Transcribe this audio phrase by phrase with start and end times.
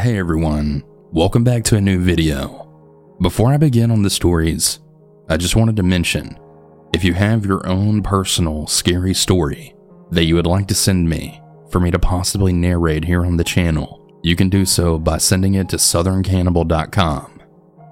[0.00, 2.66] Hey everyone, welcome back to a new video.
[3.20, 4.78] Before I begin on the stories,
[5.28, 6.38] I just wanted to mention
[6.94, 9.74] if you have your own personal scary story
[10.10, 13.44] that you would like to send me for me to possibly narrate here on the
[13.44, 17.42] channel, you can do so by sending it to southerncannibal.com.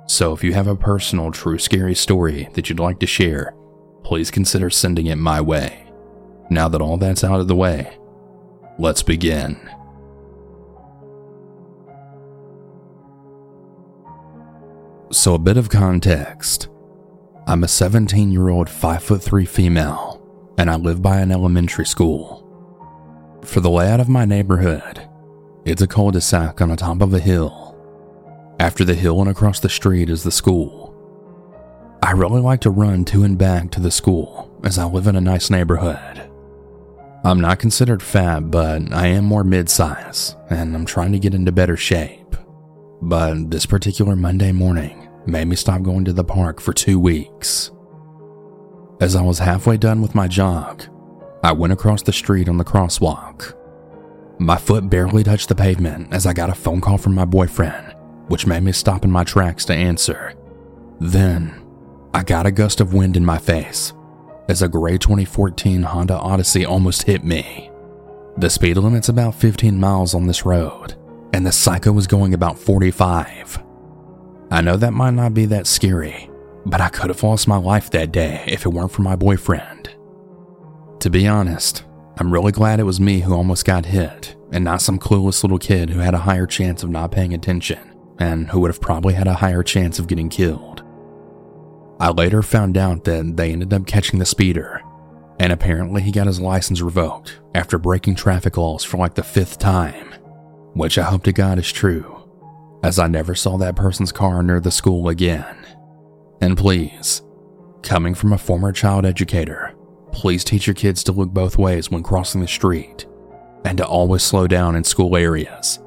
[0.07, 3.55] So if you have a personal true scary story that you'd like to share,
[4.03, 5.87] please consider sending it my way.
[6.49, 7.99] Now that all that's out of the way,
[8.79, 9.61] let's begin.
[15.11, 16.69] So, a bit of context
[17.47, 20.23] I'm a 17 year old 5'3 female,
[20.59, 22.45] and I live by an elementary school.
[23.43, 25.09] For the layout of my neighborhood,
[25.65, 27.75] it's a cul de sac on the top of a hill.
[28.61, 30.95] After the hill and across the street is the school.
[32.03, 35.17] I really like to run to and back to the school as I live in
[35.17, 36.31] a nice neighborhood.
[37.25, 41.33] I'm not considered fat, but I am more mid size, and I'm trying to get
[41.33, 42.37] into better shape.
[43.01, 47.71] But this particular Monday morning made me stop going to the park for two weeks.
[49.01, 50.85] As I was halfway done with my jog,
[51.43, 53.55] I went across the street on the crosswalk.
[54.41, 57.95] My foot barely touched the pavement as I got a phone call from my boyfriend,
[58.29, 60.35] which made me stop in my tracks to answer.
[61.01, 61.65] Then,
[62.13, 63.93] I got a gust of wind in my face
[64.49, 67.71] as a gray 2014 Honda Odyssey almost hit me.
[68.39, 70.95] The speed limit's about 15 miles on this road,
[71.33, 73.63] and the psycho was going about 45.
[74.51, 76.31] I know that might not be that scary,
[76.65, 79.91] but I could have lost my life that day if it weren't for my boyfriend.
[81.01, 81.85] To be honest,
[82.17, 85.59] I'm really glad it was me who almost got hit and not some clueless little
[85.59, 87.79] kid who had a higher chance of not paying attention
[88.19, 90.83] and who would have probably had a higher chance of getting killed.
[92.01, 94.83] I later found out that they ended up catching the speeder,
[95.39, 99.59] and apparently he got his license revoked after breaking traffic laws for like the fifth
[99.59, 100.15] time,
[100.75, 102.19] which I hope to God is true
[102.83, 105.57] as I never saw that person's car near the school again.
[106.41, 107.23] And please,
[107.83, 109.75] coming from a former child educator,
[110.13, 113.07] please teach your kids to look both ways when crossing the street
[113.65, 115.81] and to always slow down in school areas.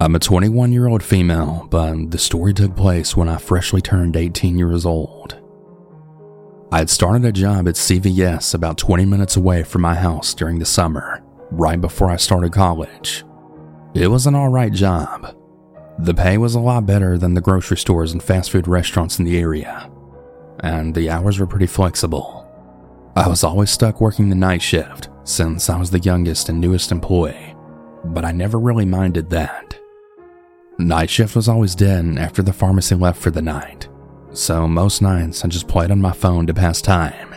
[0.00, 4.16] I'm a 21 year old female, but the story took place when I freshly turned
[4.16, 5.36] 18 years old.
[6.70, 10.58] I had started a job at CVS about 20 minutes away from my house during
[10.58, 13.24] the summer, right before I started college.
[13.94, 15.34] It was an alright job.
[15.98, 19.24] The pay was a lot better than the grocery stores and fast food restaurants in
[19.24, 19.90] the area,
[20.60, 22.46] and the hours were pretty flexible.
[23.16, 26.92] I was always stuck working the night shift since I was the youngest and newest
[26.92, 27.56] employee,
[28.04, 29.78] but I never really minded that.
[30.78, 33.87] Night shift was always dead after the pharmacy left for the night,
[34.32, 37.34] so most nights I just played on my phone to pass time.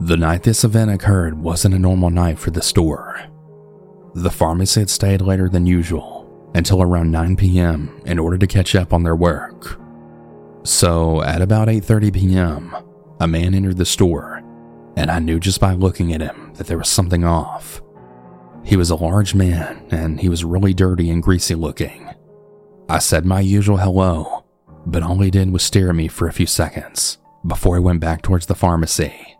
[0.00, 3.20] The night this event occurred wasn't a normal night for the store.
[4.14, 8.00] The pharmacy had stayed later than usual until around 9 p.m.
[8.04, 9.78] in order to catch up on their work.
[10.64, 12.76] So at about 8:30 p.m.,
[13.20, 14.42] a man entered the store,
[14.96, 17.80] and I knew just by looking at him that there was something off.
[18.64, 22.08] He was a large man and he was really dirty and greasy looking.
[22.88, 24.41] I said my usual hello
[24.86, 28.00] but all he did was stare at me for a few seconds before he went
[28.00, 29.36] back towards the pharmacy.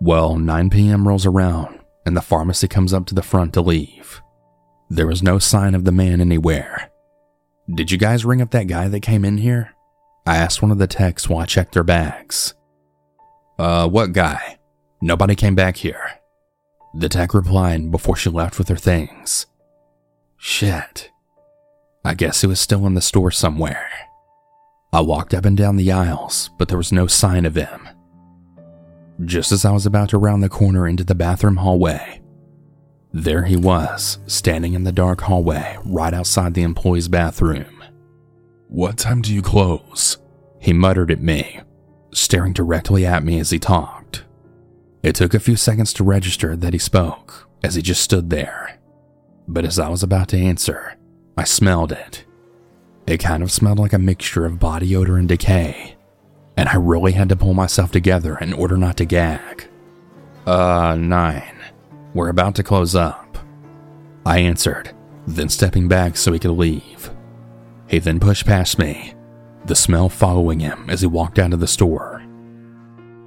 [0.00, 1.06] Well, 9 p.m.
[1.06, 4.20] rolls around and the pharmacy comes up to the front to leave.
[4.88, 6.90] There was no sign of the man anywhere.
[7.72, 9.72] Did you guys ring up that guy that came in here?
[10.26, 12.54] I asked one of the techs while I checked their bags.
[13.58, 14.58] Uh, what guy?
[15.00, 16.10] Nobody came back here.
[16.94, 19.46] The tech replied before she left with her things.
[20.36, 21.10] Shit.
[22.04, 23.88] I guess he was still in the store somewhere.
[24.94, 27.88] I walked up and down the aisles, but there was no sign of him.
[29.24, 32.20] Just as I was about to round the corner into the bathroom hallway,
[33.10, 37.82] there he was, standing in the dark hallway right outside the employee's bathroom.
[38.68, 40.18] What time do you close?
[40.60, 41.60] He muttered at me,
[42.12, 44.24] staring directly at me as he talked.
[45.02, 48.78] It took a few seconds to register that he spoke, as he just stood there.
[49.48, 50.96] But as I was about to answer,
[51.36, 52.24] I smelled it
[53.06, 55.96] it kind of smelled like a mixture of body odor and decay,
[56.56, 59.68] and I really had to pull myself together in order not to gag.
[60.46, 61.56] Uh, nine.
[62.14, 63.38] We're about to close up.
[64.26, 64.94] I answered,
[65.26, 67.10] then stepping back so he could leave.
[67.88, 69.14] He then pushed past me,
[69.64, 72.22] the smell following him as he walked out of the store.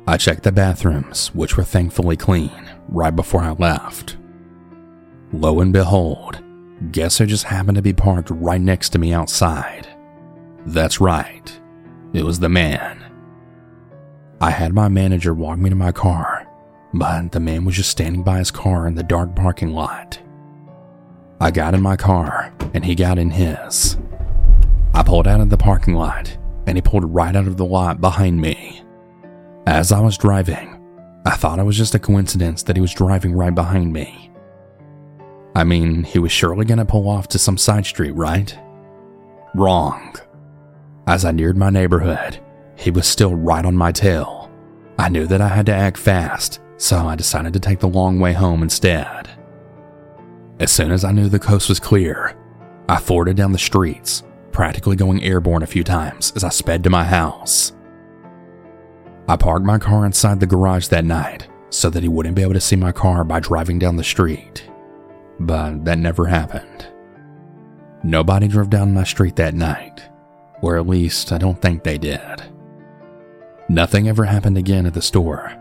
[0.07, 2.51] I checked the bathrooms, which were thankfully clean,
[2.87, 4.17] right before I left.
[5.33, 6.43] Lo and behold,
[6.95, 9.85] Guess who just happened to be parked right next to me outside?
[10.65, 11.59] That's right,
[12.13, 13.03] it was the man.
[14.39, 16.47] I had my manager walk me to my car,
[16.93, 20.21] but the man was just standing by his car in the dark parking lot.
[21.41, 23.97] I got in my car, and he got in his.
[24.93, 27.99] I pulled out of the parking lot, and he pulled right out of the lot
[27.99, 28.81] behind me.
[29.67, 30.81] As I was driving,
[31.25, 34.24] I thought it was just a coincidence that he was driving right behind me.
[35.55, 38.57] I mean, he was surely going to pull off to some side street, right?
[39.55, 40.13] Wrong.
[41.07, 42.39] As I neared my neighborhood,
[42.75, 44.51] he was still right on my tail.
[44.99, 48.19] I knew that I had to act fast, so I decided to take the long
[48.19, 49.29] way home instead.
[50.59, 52.35] As soon as I knew the coast was clear,
[52.89, 56.89] I forded down the streets, practically going airborne a few times as I sped to
[56.89, 57.71] my house.
[59.27, 62.53] I parked my car inside the garage that night so that he wouldn't be able
[62.53, 64.69] to see my car by driving down the street.
[65.39, 66.87] But that never happened.
[68.03, 70.03] Nobody drove down my street that night,
[70.61, 72.43] or at least I don't think they did.
[73.67, 75.51] Nothing ever happened again at the store,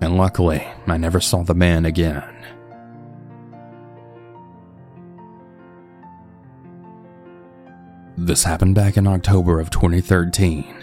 [0.00, 2.24] and luckily, I never saw the man again.
[8.16, 10.74] This happened back in October of 2013.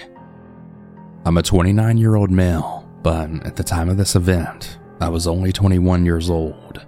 [1.25, 5.27] I'm a 29 year old male, but at the time of this event, I was
[5.27, 6.85] only 21 years old.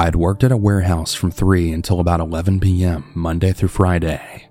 [0.00, 3.12] I had worked at a warehouse from 3 until about 11 p.m.
[3.14, 4.48] Monday through Friday.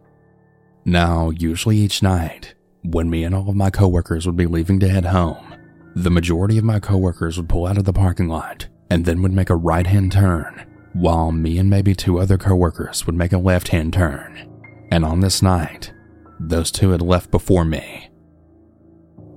[0.86, 2.54] Now, usually each night,
[2.84, 5.56] when me and all of my coworkers would be leaving to head home,
[5.96, 9.34] the majority of my coworkers would pull out of the parking lot and then would
[9.34, 13.40] make a right hand turn, while me and maybe two other coworkers would make a
[13.40, 14.48] left hand turn.
[14.92, 15.92] And on this night,
[16.40, 18.12] those two had left before me.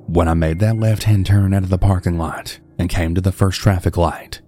[0.09, 3.23] When I made that left hand turn out of the parking lot and came to
[3.23, 4.43] the first traffic light,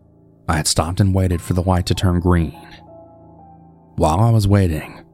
[0.49, 2.69] I had stopped and waited for the light to turn green.
[3.97, 5.05] While I was waiting,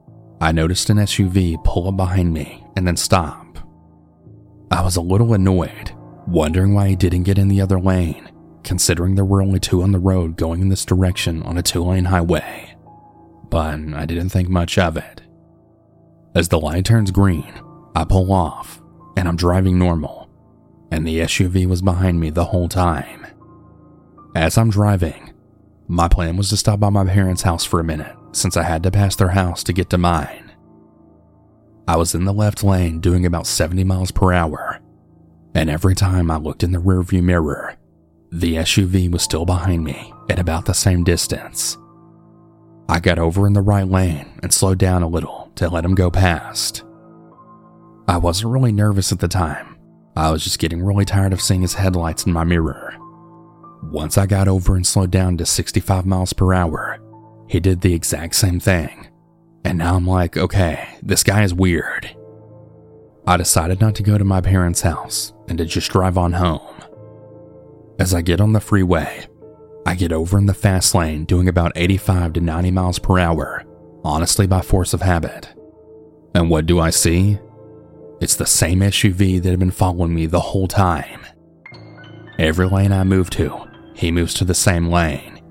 [0.40, 3.58] I noticed an SUV pull up behind me and then stop.
[4.70, 5.92] I was a little annoyed,
[6.26, 8.30] wondering why he didn't get in the other lane,
[8.64, 11.84] considering there were only two on the road going in this direction on a two
[11.84, 12.74] lane highway.
[13.50, 15.22] But I didn't think much of it.
[16.34, 17.52] As the light turns green,
[17.94, 18.80] I pull off,
[19.16, 20.30] and I'm driving normal,
[20.90, 23.19] and the SUV was behind me the whole time.
[24.34, 25.32] As I'm driving,
[25.88, 28.82] my plan was to stop by my parents' house for a minute since I had
[28.84, 30.52] to pass their house to get to mine.
[31.88, 34.78] I was in the left lane doing about 70 miles per hour,
[35.52, 37.74] and every time I looked in the rearview mirror,
[38.30, 41.76] the SUV was still behind me at about the same distance.
[42.88, 45.96] I got over in the right lane and slowed down a little to let him
[45.96, 46.84] go past.
[48.06, 49.76] I wasn't really nervous at the time.
[50.14, 52.96] I was just getting really tired of seeing his headlights in my mirror.
[53.82, 56.98] Once I got over and slowed down to 65 miles per hour,
[57.48, 59.08] he did the exact same thing.
[59.64, 62.14] And now I'm like, okay, this guy is weird.
[63.26, 66.74] I decided not to go to my parents' house and to just drive on home.
[67.98, 69.26] As I get on the freeway,
[69.86, 73.64] I get over in the fast lane doing about 85 to 90 miles per hour,
[74.04, 75.48] honestly by force of habit.
[76.34, 77.38] And what do I see?
[78.20, 81.26] It's the same SUV that had been following me the whole time.
[82.38, 83.69] Every lane I move to,
[84.00, 85.42] he moves to the same lane.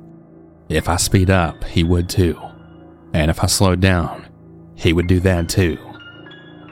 [0.69, 2.35] If I speed up, he would too.
[3.13, 4.27] And if I slowed down,
[4.73, 5.77] he would do that too.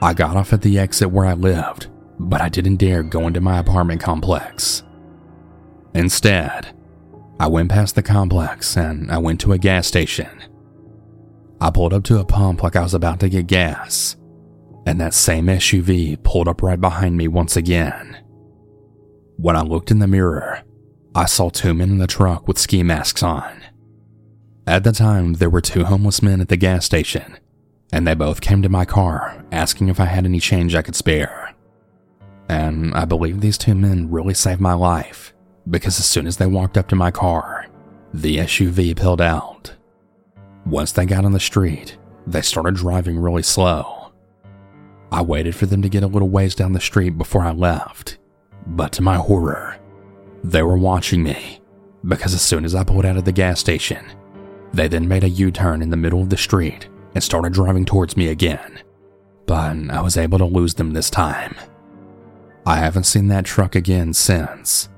[0.02, 1.86] I got off at the exit where I lived,
[2.18, 4.82] but I didn't dare go into my apartment complex.
[5.94, 6.76] Instead,
[7.38, 10.42] I went past the complex and I went to a gas station.
[11.60, 14.16] I pulled up to a pump like I was about to get gas,
[14.84, 18.18] and that same SUV pulled up right behind me once again.
[19.36, 20.64] When I looked in the mirror,
[21.14, 23.62] I saw two men in the truck with ski masks on.
[24.66, 27.38] At the time, there were two homeless men at the gas station,
[27.90, 30.96] and they both came to my car asking if I had any change I could
[30.96, 31.54] spare.
[32.48, 35.34] And I believe these two men really saved my life
[35.68, 37.66] because as soon as they walked up to my car,
[38.12, 39.74] the SUV peeled out.
[40.64, 41.96] Once they got on the street,
[42.26, 44.12] they started driving really slow.
[45.10, 48.18] I waited for them to get a little ways down the street before I left,
[48.66, 49.78] but to my horror,
[50.44, 51.60] they were watching me
[52.06, 54.04] because as soon as I pulled out of the gas station,
[54.72, 57.84] they then made a U turn in the middle of the street and started driving
[57.84, 58.80] towards me again.
[59.46, 61.56] But I was able to lose them this time.
[62.66, 64.88] I haven't seen that truck again since.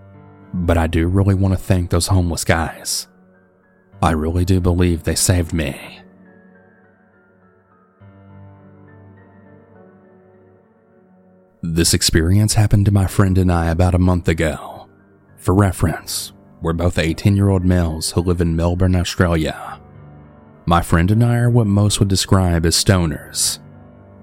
[0.53, 3.07] But I do really want to thank those homeless guys.
[4.03, 6.01] I really do believe they saved me.
[11.63, 14.70] This experience happened to my friend and I about a month ago.
[15.41, 19.81] For reference, we're both 18 year old males who live in Melbourne, Australia.
[20.67, 23.59] My friend and I are what most would describe as stoners.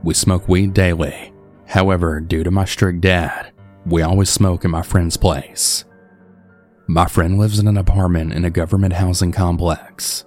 [0.04, 1.34] We smoke weed daily.
[1.66, 3.52] However, due to my strict dad,
[3.88, 5.86] we always smoke at my friend's place.
[6.86, 10.24] My friend lives in an apartment in a government housing complex.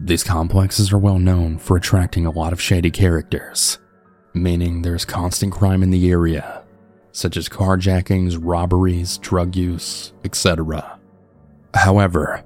[0.00, 3.78] These complexes are well known for attracting a lot of shady characters,
[4.34, 6.59] meaning there's constant crime in the area,
[7.12, 10.98] such as carjackings, robberies, drug use, etc.
[11.74, 12.44] However,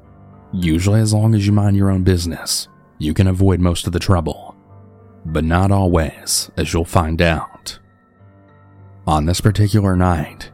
[0.53, 2.69] usually as long as you mind your own business,
[2.99, 4.55] you can avoid most of the trouble.
[5.27, 7.79] But not always, as you'll find out.
[9.07, 10.51] On this particular night,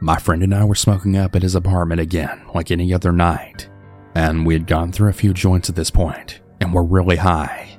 [0.00, 3.68] my friend and I were smoking up at his apartment again, like any other night,
[4.14, 7.77] and we had gone through a few joints at this point and were really high.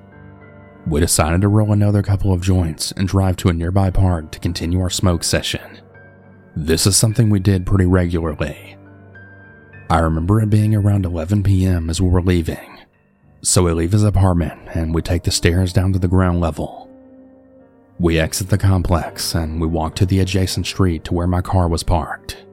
[0.87, 4.39] We decided to roll another couple of joints and drive to a nearby park to
[4.39, 5.81] continue our smoke session.
[6.55, 8.77] This is something we did pretty regularly.
[9.89, 11.89] I remember it being around 11 p.m.
[11.89, 12.79] as we were leaving,
[13.41, 16.89] so we leave his apartment and we take the stairs down to the ground level.
[17.99, 21.67] We exit the complex and we walk to the adjacent street to where my car
[21.67, 22.45] was parked.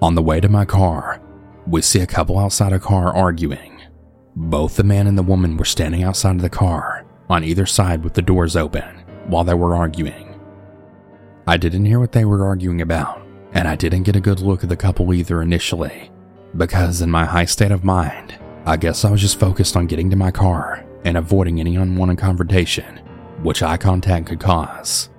[0.00, 1.20] On the way to my car,
[1.66, 3.80] we see a couple outside a car arguing.
[4.36, 6.91] Both the man and the woman were standing outside of the car,
[7.32, 8.84] on either side with the doors open,
[9.26, 10.38] while they were arguing.
[11.46, 14.62] I didn't hear what they were arguing about, and I didn't get a good look
[14.62, 16.10] at the couple either initially,
[16.56, 20.10] because in my high state of mind, I guess I was just focused on getting
[20.10, 22.98] to my car and avoiding any unwanted confrontation
[23.42, 25.10] which eye contact could cause.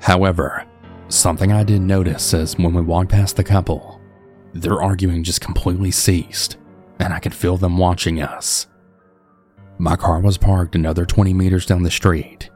[0.00, 0.66] However,
[1.08, 4.00] something I did notice is when we walked past the couple,
[4.54, 6.56] their arguing just completely ceased,
[6.98, 8.66] and I could feel them watching us.
[9.80, 12.50] My car was parked another 20 meters down the street,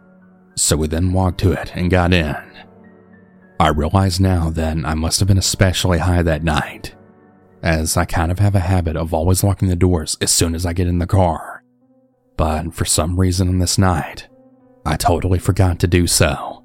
[0.57, 2.37] so we then walked to it and got in.
[3.59, 6.95] I realize now that I must have been especially high that night,
[7.63, 10.67] as I kind of have a habit of always locking the doors as soon as
[10.67, 11.65] I get in the car.
[12.37, 14.29] But for some reason on this night,
[14.85, 16.63] I totally forgot to do so.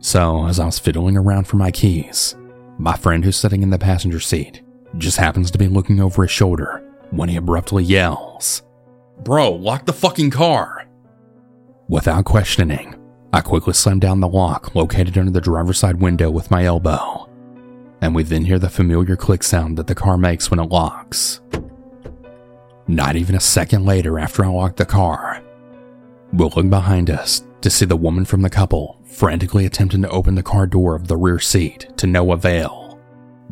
[0.00, 2.36] So, as I was fiddling around for my keys,
[2.76, 4.60] my friend who's sitting in the passenger seat
[4.98, 8.62] just happens to be looking over his shoulder when he abruptly yells,
[9.18, 10.86] Bro, lock the fucking car!
[11.88, 12.94] Without questioning,
[13.32, 17.28] I quickly slam down the lock located under the driver's side window with my elbow,
[18.00, 21.40] and we then hear the familiar click sound that the car makes when it locks.
[22.88, 25.42] Not even a second later after I lock the car,
[26.32, 30.34] We'll look behind us to see the woman from the couple frantically attempting to open
[30.34, 32.98] the car door of the rear seat to no avail.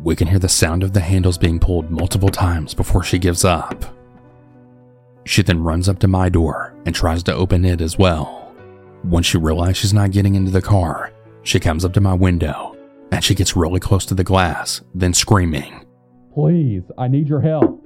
[0.01, 3.45] We can hear the sound of the handles being pulled multiple times before she gives
[3.45, 3.85] up.
[5.25, 8.53] She then runs up to my door and tries to open it as well.
[9.03, 11.11] When she realizes she's not getting into the car,
[11.43, 12.75] she comes up to my window
[13.11, 15.85] and she gets really close to the glass, then screaming,
[16.33, 17.85] Please, I need your help.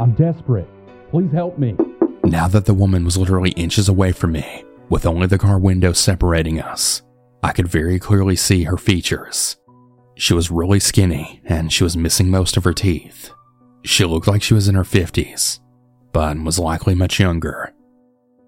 [0.00, 0.68] I'm desperate.
[1.10, 1.76] Please help me.
[2.24, 5.92] Now that the woman was literally inches away from me, with only the car window
[5.92, 7.02] separating us,
[7.42, 9.56] I could very clearly see her features.
[10.16, 13.30] She was really skinny and she was missing most of her teeth.
[13.84, 15.60] She looked like she was in her 50s,
[16.14, 17.74] but was likely much younger.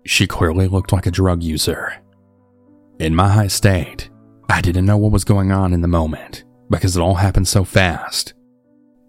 [0.07, 1.93] She clearly looked like a drug user.
[3.01, 4.09] In my high state,
[4.49, 7.65] I didn't know what was going on in the moment because it all happened so
[7.65, 8.33] fast.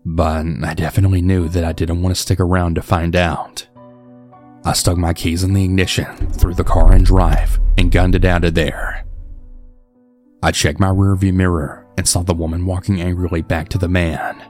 [0.04, 3.68] But I definitely knew that I didn't want to stick around to find out.
[4.66, 8.26] I stuck my keys in the ignition, threw the car in drive, and gunned it
[8.26, 9.06] out of there.
[10.42, 14.44] I checked my rearview mirror and saw the woman walking angrily back to the man.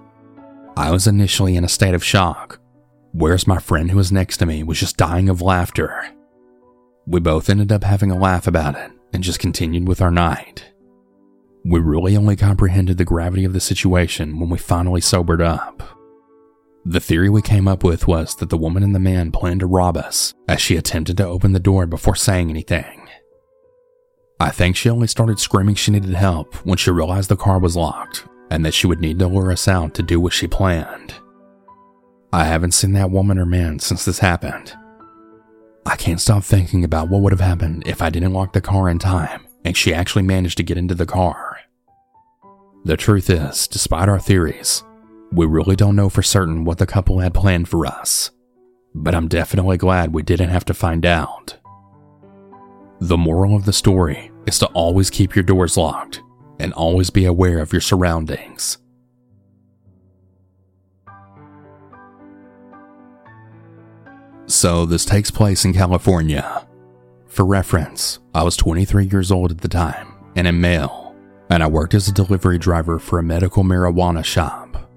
[0.78, 2.60] I was initially in a state of shock,
[3.14, 6.08] whereas my friend who was next to me was just dying of laughter.
[7.06, 10.66] We both ended up having a laugh about it and just continued with our night.
[11.64, 15.84] We really only comprehended the gravity of the situation when we finally sobered up.
[16.86, 19.66] The theory we came up with was that the woman and the man planned to
[19.66, 23.10] rob us, as she attempted to open the door before saying anything.
[24.40, 27.76] I think she only started screaming she needed help when she realized the car was
[27.76, 31.16] locked and that she would need to lure us out to do what she planned.
[32.38, 34.72] I haven't seen that woman or man since this happened.
[35.88, 38.90] I can't stop thinking about what would have happened if I didn't lock the car
[38.90, 41.58] in time and she actually managed to get into the car.
[42.86, 44.84] The truth is, despite our theories,
[45.32, 48.30] we really don't know for certain what the couple had planned for us,
[48.94, 51.58] but I'm definitely glad we didn't have to find out.
[53.02, 56.22] The moral of the story is to always keep your doors locked
[56.60, 58.78] and always be aware of your surroundings.
[64.58, 66.66] So, this takes place in California.
[67.28, 71.16] For reference, I was 23 years old at the time and a male,
[71.52, 74.90] and I worked as a delivery driver for a medical marijuana shop.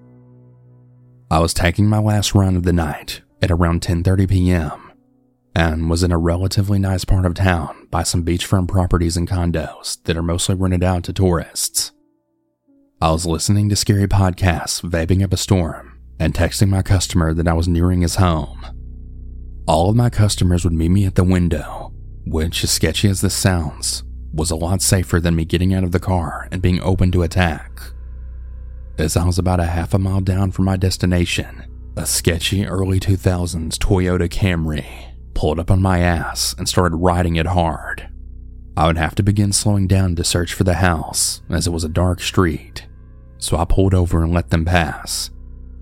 [1.30, 4.92] I was taking my last run of the night at around 10:30 p.m.
[5.54, 10.02] and was in a relatively nice part of town by some beachfront properties and condos
[10.04, 11.92] that are mostly rented out to tourists.
[13.02, 17.46] I was listening to scary podcasts, vaping up a storm, and texting my customer that
[17.46, 18.79] I was nearing his home.
[19.70, 21.92] All of my customers would meet me at the window,
[22.26, 24.02] which, as sketchy as this sounds,
[24.34, 27.22] was a lot safer than me getting out of the car and being open to
[27.22, 27.80] attack.
[28.98, 32.98] As I was about a half a mile down from my destination, a sketchy early
[32.98, 38.10] 2000s Toyota Camry pulled up on my ass and started riding it hard.
[38.76, 41.84] I would have to begin slowing down to search for the house, as it was
[41.84, 42.88] a dark street,
[43.38, 45.30] so I pulled over and let them pass.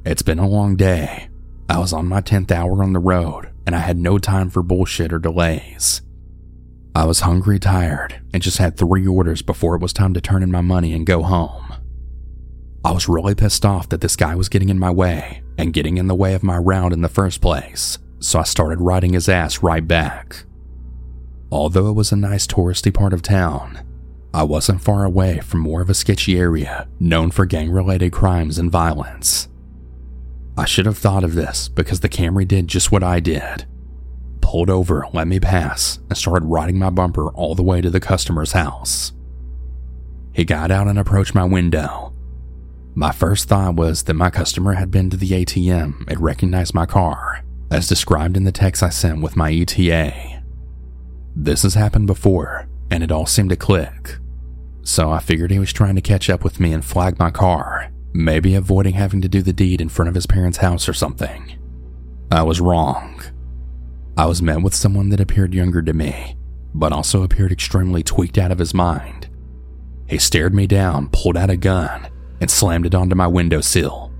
[0.04, 1.30] It's been a long day.
[1.70, 4.62] I was on my 10th hour on the road, and I had no time for
[4.62, 6.00] bullshit or delays.
[6.94, 10.42] I was hungry, tired, and just had three orders before it was time to turn
[10.42, 11.74] in my money and go home.
[12.82, 15.98] I was really pissed off that this guy was getting in my way and getting
[15.98, 19.28] in the way of my round in the first place, so I started riding his
[19.28, 20.46] ass right back.
[21.52, 23.86] Although it was a nice touristy part of town,
[24.32, 28.58] I wasn't far away from more of a sketchy area known for gang related crimes
[28.58, 29.46] and violence.
[30.58, 33.66] I should have thought of this because the Camry did just what I did
[34.48, 38.00] pulled over, let me pass, and started riding my bumper all the way to the
[38.00, 39.12] customer's house.
[40.32, 42.14] He got out and approached my window.
[42.94, 46.86] My first thought was that my customer had been to the ATM and recognized my
[46.86, 50.42] car, as described in the text I sent with my ETA.
[51.36, 54.16] This has happened before, and it all seemed to click.
[54.82, 57.90] So I figured he was trying to catch up with me and flag my car,
[58.18, 61.56] maybe avoiding having to do the deed in front of his parents' house or something.
[62.32, 63.22] I was wrong.
[64.16, 66.36] I was met with someone that appeared younger to me,
[66.74, 69.28] but also appeared extremely tweaked out of his mind.
[70.08, 72.08] He stared me down, pulled out a gun,
[72.40, 74.12] and slammed it onto my windowsill,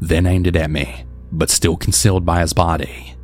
[0.00, 3.14] then aimed it at me, but still concealed by his body.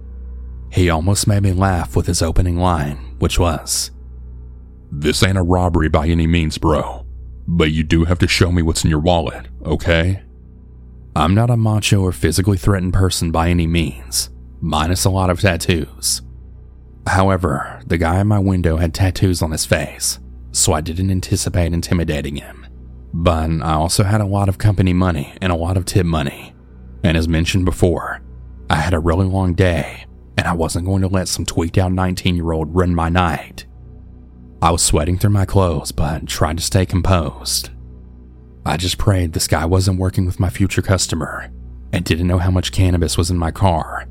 [0.71, 3.91] He almost made me laugh with his opening line, which was,
[4.91, 7.02] This ain't a robbery by any means, bro,
[7.47, 10.23] but you do have to show me what's in your wallet, okay?
[11.15, 15.41] I'm not a macho or physically threatened person by any means, minus a lot of
[15.41, 16.23] tattoos.
[17.07, 20.19] However, the guy in my window had tattoos on his face,
[20.53, 22.67] so I didn't anticipate intimidating him.
[23.13, 26.55] But I also had a lot of company money and a lot of tip money.
[27.05, 28.23] And as mentioned before,
[28.71, 30.07] I had a really long day,
[30.39, 33.67] and I wasn't going to let some tweaked out 19 year old ruin my night.
[34.63, 37.69] I was sweating through my clothes, but tried to stay composed.
[38.65, 41.51] I just prayed this guy wasn't working with my future customer
[41.93, 44.07] and didn't know how much cannabis was in my car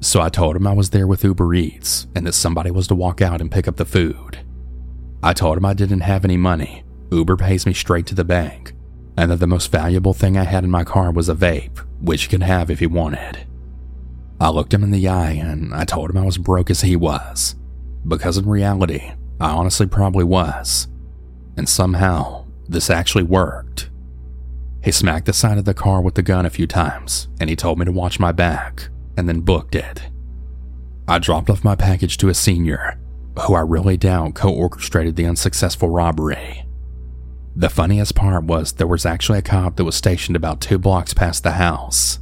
[0.00, 2.94] so I told him I was there with Uber Eats and that somebody was to
[2.94, 4.38] walk out and pick up the food.
[5.22, 8.72] I told him I didn't have any money, Uber pays me straight to the bank,
[9.18, 12.22] and that the most valuable thing I had in my car was a vape, which
[12.22, 13.46] he could have if he wanted.
[14.40, 16.96] I looked him in the eye and I told him I was broke as he
[16.96, 17.56] was,
[18.06, 20.88] because in reality, I honestly probably was.
[21.56, 23.90] And somehow, this actually worked.
[24.82, 27.56] He smacked the side of the car with the gun a few times, and he
[27.56, 30.08] told me to watch my back and then booked it.
[31.08, 32.98] I dropped off my package to a senior,
[33.40, 36.66] who I really doubt co orchestrated the unsuccessful robbery.
[37.56, 41.12] The funniest part was there was actually a cop that was stationed about two blocks
[41.12, 42.20] past the house.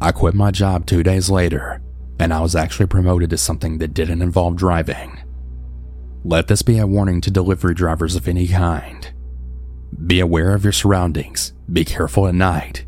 [0.00, 1.80] I quit my job two days later,
[2.20, 5.18] and I was actually promoted to something that didn't involve driving.
[6.26, 9.10] Let this be a warning to delivery drivers of any kind.
[10.06, 12.84] Be aware of your surroundings, be careful at night,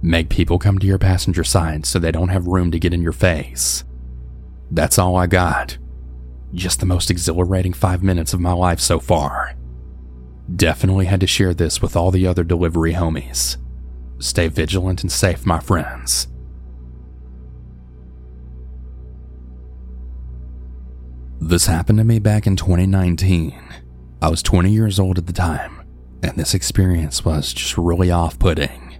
[0.00, 3.02] Make people come to your passenger side so they don't have room to get in
[3.02, 3.84] your face.
[4.70, 5.76] That's all I got.
[6.54, 9.54] Just the most exhilarating five minutes of my life so far.
[10.54, 13.56] Definitely had to share this with all the other delivery homies.
[14.20, 16.28] Stay vigilant and safe, my friends.
[21.40, 23.62] This happened to me back in 2019.
[24.20, 25.82] I was 20 years old at the time,
[26.20, 28.98] and this experience was just really off putting.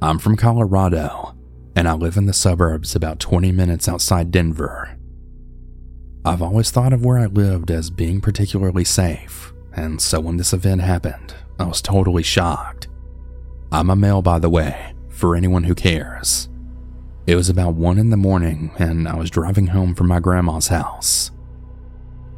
[0.00, 1.36] I'm from Colorado,
[1.76, 4.96] and I live in the suburbs about 20 minutes outside Denver.
[6.24, 10.54] I've always thought of where I lived as being particularly safe, and so when this
[10.54, 12.88] event happened, I was totally shocked.
[13.70, 16.48] I'm a male, by the way, for anyone who cares.
[17.28, 20.68] It was about 1 in the morning, and I was driving home from my grandma's
[20.68, 21.30] house.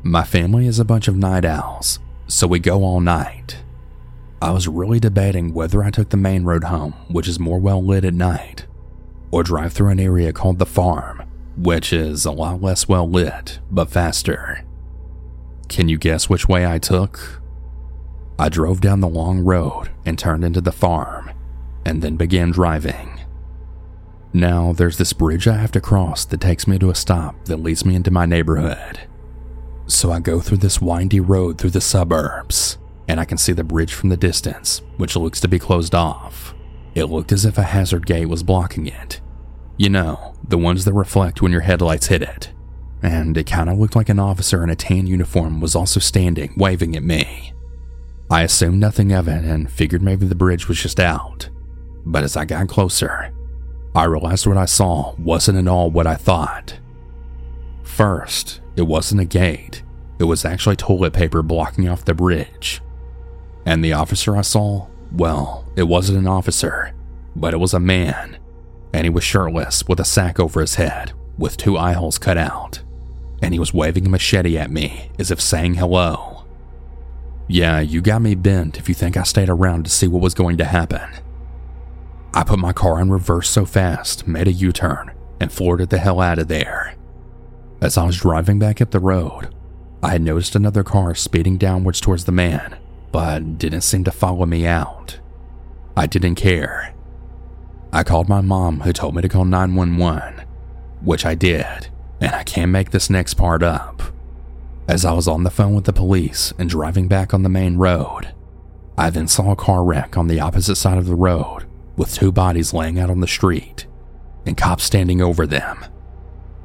[0.03, 3.63] My family is a bunch of night owls, so we go all night,
[4.43, 7.81] I was really debating whether I took the main road home, which is more well
[7.81, 8.67] lit at night,
[9.31, 11.23] or drive through an area called the farm,
[11.57, 14.65] which is a lot less well lit, but faster.
[15.69, 17.41] Can you guess which way I took?
[18.41, 21.31] I drove down the long road and turned into the farm,
[21.85, 23.20] and then began driving.
[24.33, 27.57] Now, there's this bridge I have to cross that takes me to a stop that
[27.57, 29.01] leads me into my neighborhood.
[29.87, 33.65] So I go through this windy road through the suburbs and I can see the
[33.65, 36.55] bridge from the distance, which looks to be closed off.
[36.95, 39.21] It looked as if a hazard gate was blocking it.
[39.77, 42.53] You know, the ones that reflect when your headlights hit it.
[43.03, 46.53] And it kind of looked like an officer in a tan uniform was also standing,
[46.57, 47.53] waving at me.
[48.31, 51.49] I assumed nothing of it and figured maybe the bridge was just out.
[52.07, 53.33] But as I got closer,
[53.95, 56.79] I realized what I saw wasn't at all what I thought.
[57.83, 59.83] First, it wasn't a gate,
[60.19, 62.81] it was actually toilet paper blocking off the bridge.
[63.67, 66.95] And the officer I saw, well, it wasn't an officer,
[67.35, 68.39] but it was a man.
[68.93, 72.39] And he was shirtless with a sack over his head, with two eye holes cut
[72.39, 72.83] out.
[73.43, 76.45] And he was waving a machete at me as if saying hello.
[77.49, 80.35] Yeah, you got me bent if you think I stayed around to see what was
[80.35, 81.11] going to happen.
[82.33, 85.91] I put my car in reverse so fast, made a U turn, and floored it
[85.91, 86.95] the hell out of there.
[87.81, 89.53] As I was driving back up the road,
[90.03, 92.79] I had noticed another car speeding downwards towards the man,
[93.11, 95.19] but didn't seem to follow me out.
[95.97, 96.95] I didn't care.
[97.93, 100.47] I called my mom, who told me to call 911,
[101.03, 101.89] which I did,
[102.21, 104.03] and I can't make this next part up.
[104.87, 107.77] As I was on the phone with the police and driving back on the main
[107.77, 108.33] road,
[108.97, 111.67] I then saw a car wreck on the opposite side of the road
[111.97, 113.87] with two bodies laying out on the street
[114.47, 115.85] and cops standing over them.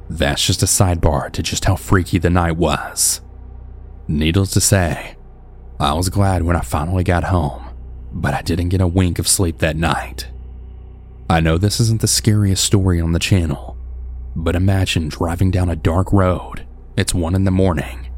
[0.08, 3.20] That's just a sidebar to just how freaky the night was.
[4.08, 5.16] Needless to say,
[5.80, 7.64] I was glad when I finally got home,
[8.12, 10.28] but I didn't get a wink of sleep that night.
[11.28, 13.76] I know this isn't the scariest story on the channel,
[14.36, 18.08] but imagine driving down a dark road, it's one in the morning,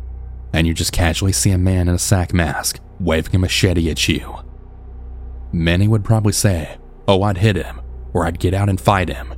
[0.52, 4.08] and you just casually see a man in a sack mask waving a machete at
[4.08, 4.36] you.
[5.52, 6.76] Many would probably say,
[7.08, 7.80] oh, I'd hit him,
[8.12, 9.34] or I'd get out and fight him.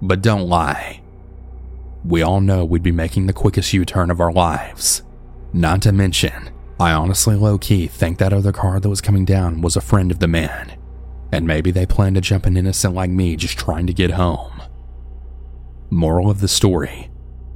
[0.00, 1.02] But don't lie.
[2.04, 5.02] We all know we'd be making the quickest U turn of our lives.
[5.52, 9.62] Not to mention, I honestly low key think that other car that was coming down
[9.62, 10.78] was a friend of the man,
[11.32, 14.62] and maybe they planned to jump an innocent like me just trying to get home.
[15.90, 17.10] Moral of the story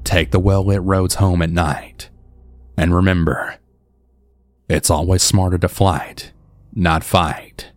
[0.04, 2.08] take the well lit roads home at night.
[2.76, 3.56] And remember,
[4.68, 6.32] it's always smarter to flight,
[6.74, 7.71] not fight.